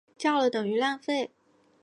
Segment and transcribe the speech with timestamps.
[0.17, 1.29] 叫了等于浪费